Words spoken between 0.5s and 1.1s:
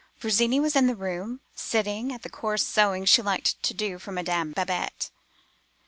was in the